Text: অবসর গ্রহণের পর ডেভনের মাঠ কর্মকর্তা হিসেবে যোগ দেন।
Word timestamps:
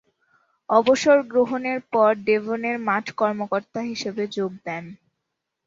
অবসর 0.69 1.17
গ্রহণের 1.31 1.79
পর 1.93 2.11
ডেভনের 2.25 2.77
মাঠ 2.87 3.05
কর্মকর্তা 3.19 3.79
হিসেবে 3.89 4.23
যোগ 4.35 4.51
দেন। 4.65 4.83